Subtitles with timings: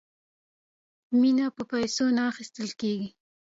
[1.19, 3.07] مینه په پیسو نه اخیستل کیږي.